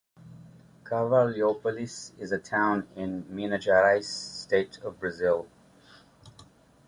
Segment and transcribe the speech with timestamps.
[0.83, 5.45] Carvalhópolis is a town in Minas Geraes State of Brazil.